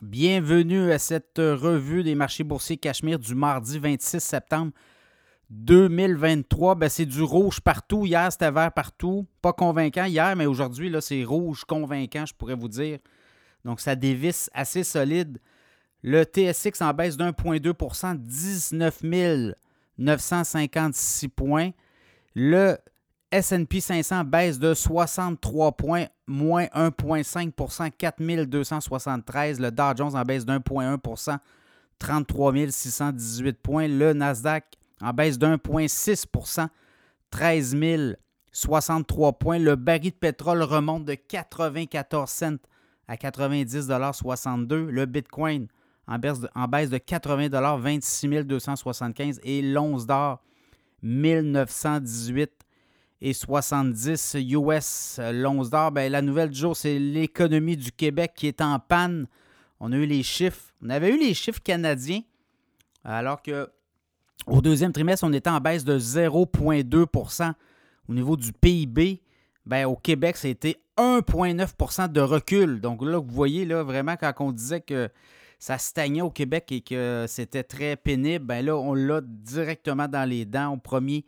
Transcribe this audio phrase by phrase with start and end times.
[0.00, 4.70] Bienvenue à cette revue des marchés boursiers Cachemire du mardi 26 septembre
[5.50, 6.76] 2023.
[6.76, 8.06] Ben, c'est du rouge partout.
[8.06, 9.26] Hier, c'était vert partout.
[9.42, 13.00] Pas convaincant hier, mais aujourd'hui, là, c'est rouge convaincant, je pourrais vous dire.
[13.64, 15.40] Donc, ça dévisse assez solide.
[16.04, 19.02] Le TSX en baisse d'1,2 19
[19.98, 21.70] 956 points.
[22.36, 22.78] Le
[23.30, 29.60] S&P 500 baisse de 63 points, moins 1,5% 4273.
[29.60, 31.38] Le Dow Jones en baisse d'1,1
[31.98, 33.86] 33 618 points.
[33.86, 34.64] Le Nasdaq
[35.02, 36.68] en baisse d'1,6
[37.30, 37.76] 13
[38.50, 39.58] 063 points.
[39.58, 42.56] Le baril de pétrole remonte de 94 cents
[43.08, 45.66] à 90,62 Le Bitcoin
[46.06, 50.42] en baisse de, en baisse de 80 26 275 et l'once d'or
[51.02, 52.50] 1918
[53.20, 55.92] et 70 US l'once d'or.
[55.92, 59.26] Ben, la nouvelle du jour, c'est l'économie du Québec qui est en panne.
[59.80, 60.72] On a eu les chiffres.
[60.82, 62.20] On avait eu les chiffres canadiens,
[63.04, 63.68] alors que
[64.46, 67.52] au deuxième trimestre, on était en baisse de 0,2%
[68.08, 69.20] au niveau du PIB.
[69.66, 72.80] Ben, au Québec, c'était 1,9% de recul.
[72.80, 75.10] Donc là, vous voyez, là, vraiment, quand on disait que
[75.58, 80.28] ça stagnait au Québec et que c'était très pénible, ben là, on l'a directement dans
[80.28, 81.24] les dents au premier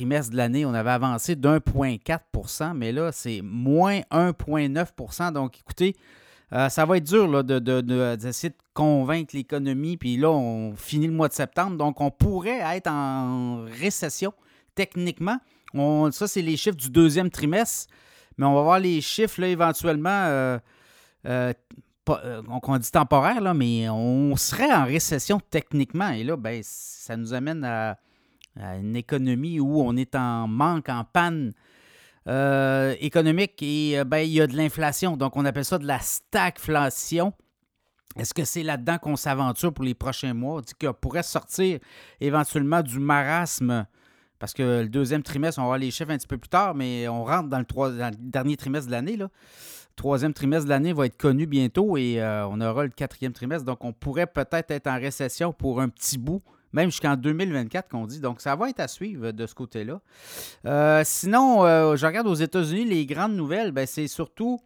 [0.00, 5.96] de l'année, on avait avancé d'1,4 mais là, c'est moins 1,9% Donc, écoutez,
[6.52, 9.96] euh, ça va être dur d'essayer de, convaincre l'économie.
[9.96, 11.76] Puis là, on finit le mois de septembre.
[11.76, 14.32] Donc, on pourrait être en récession
[14.74, 15.38] techniquement.
[15.72, 17.92] On, ça, c'est les chiffres du deuxième trimestre.
[18.36, 20.10] Mais on va voir les chiffres là, éventuellement.
[20.10, 20.58] Euh,
[21.26, 21.52] euh,
[22.06, 26.10] on, dit temporaire, là, mais on serait en récession techniquement.
[26.10, 27.96] Et là, ben, ça nous amène à
[28.56, 31.52] une économie où on est en manque, en panne
[32.26, 35.16] euh, économique et euh, ben, il y a de l'inflation.
[35.16, 37.32] Donc, on appelle ça de la stagflation.
[38.16, 40.58] Est-ce que c'est là-dedans qu'on s'aventure pour les prochains mois?
[40.58, 41.80] On dit qu'on pourrait sortir
[42.20, 43.86] éventuellement du marasme
[44.38, 47.08] parce que le deuxième trimestre, on va les chiffres un petit peu plus tard, mais
[47.08, 49.16] on rentre dans le, dernier trimestre de l'année.
[49.16, 49.28] Le
[49.96, 53.64] troisième trimestre de l'année va être connu bientôt et euh, on aura le quatrième trimestre.
[53.64, 56.42] Donc, on pourrait peut-être être en récession pour un petit bout
[56.74, 58.20] même jusqu'en 2024 qu'on dit.
[58.20, 60.00] Donc, ça va être à suivre de ce côté-là.
[60.66, 64.60] Euh, sinon, euh, je regarde aux États-Unis, les grandes nouvelles, ben, c'est surtout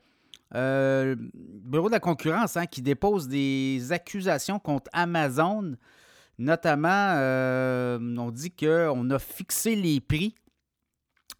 [0.55, 5.77] euh, le Bureau de la concurrence hein, qui dépose des accusations contre Amazon.
[6.39, 7.15] Notamment,
[8.01, 10.35] on dit qu'on a fixé les prix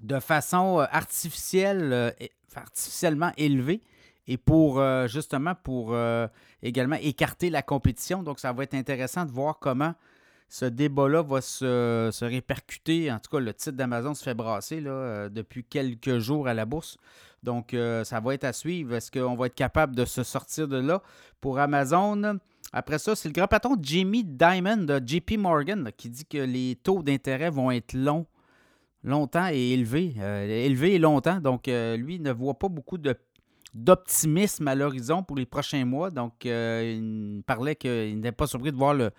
[0.01, 2.13] de façon artificielle,
[2.55, 3.81] artificiellement élevée
[4.27, 5.97] et pour justement pour
[6.65, 8.25] également écarter la compétition.
[8.25, 9.95] Donc, ça va être intéressant de voir comment
[10.49, 13.13] ce débat-là va se, répercuter.
[13.13, 16.55] En tout cas, le titre d'Amazon se fait brasser là, euh, depuis quelques jours à
[16.55, 16.97] la bourse.
[17.43, 18.95] Donc, euh, ça va être à suivre.
[18.95, 21.03] Est-ce qu'on va être capable de se sortir de là
[21.41, 22.39] pour Amazon?
[22.73, 26.77] Après ça, c'est le grand patron Jamie Dimon de JP Morgan qui dit que les
[26.77, 28.27] taux d'intérêt vont être longs,
[29.05, 30.15] longtemps et élevés.
[30.19, 31.41] Euh, élevés et longtemps.
[31.41, 32.99] Donc, lui ne voit pas beaucoup
[33.75, 36.11] d'optimisme à l'horizon pour les prochains mois.
[36.11, 39.11] Donc, il parlait qu'il n'était pas surpris de voir le,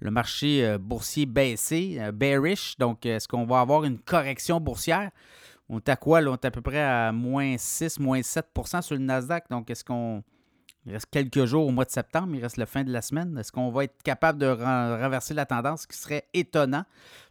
[0.00, 2.76] le marché euh, boursier baissé, euh, bearish.
[2.78, 5.10] Donc, est-ce qu'on va avoir une correction boursière?
[5.68, 6.20] On est à quoi?
[6.20, 9.48] On est à peu près à moins 6, moins 7% sur le Nasdaq.
[9.50, 10.22] Donc, est-ce qu'on.
[10.86, 13.38] Il reste quelques jours au mois de septembre, il reste la fin de la semaine.
[13.38, 16.84] Est-ce qu'on va être capable de renverser la tendance, ce qui serait étonnant?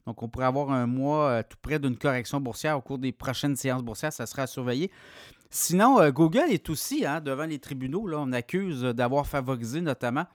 [0.08, 3.12] Donc, on pourrait avoir un mois euh, tout près d'une correction boursière au cours des
[3.12, 4.12] prochaines séances boursières.
[4.12, 4.90] Ça sera à surveiller.
[5.52, 8.08] Sinon, Google est aussi hein, devant les tribunaux.
[8.08, 10.26] Là, on accuse d'avoir favorisé notamment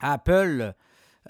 [0.00, 0.74] Apple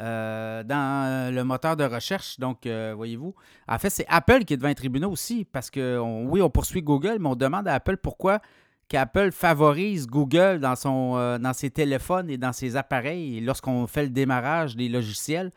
[0.00, 2.38] euh, dans le moteur de recherche.
[2.38, 3.34] Donc, euh, voyez-vous,
[3.66, 6.82] en fait, c'est Apple qui est devant les tribunaux aussi, parce que oui, on poursuit
[6.82, 8.40] Google, mais on demande à Apple pourquoi
[8.88, 14.02] qu'Apple favorise Google dans, son, euh, dans ses téléphones et dans ses appareils lorsqu'on fait
[14.02, 15.50] le démarrage des logiciels.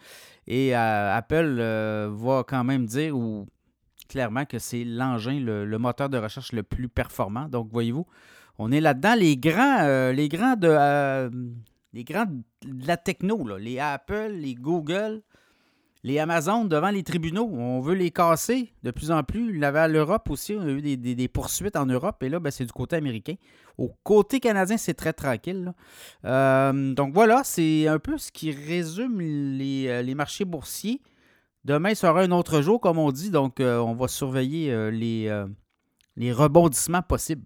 [0.47, 1.61] Et Apple
[2.11, 3.45] va quand même dire ou
[4.07, 7.47] clairement que c'est l'engin, le, moteur de recherche le plus performant.
[7.47, 8.07] Donc, voyez-vous,
[8.57, 9.13] on est là-dedans.
[9.13, 11.29] Les grands, les grands de
[11.93, 15.21] les grands de la techno, les Apple, les Google,
[16.03, 17.49] les Amazon devant les tribunaux.
[17.51, 19.53] On veut les casser de plus en plus.
[19.55, 22.39] Il y avait à l'Europe aussi, on a eu des, poursuites en Europe, et là,
[22.39, 23.35] ben, c'est du côté américain.
[23.77, 25.73] Au côté canadien, c'est très tranquille.
[26.25, 31.01] Euh, donc voilà, c'est un peu ce qui résume les, euh, marchés boursiers.
[31.65, 35.45] Demain sera un autre jour, comme on dit, donc euh, on va surveiller les,
[36.15, 37.43] les rebondissements possibles.